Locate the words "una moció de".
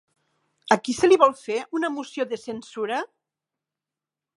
1.81-2.43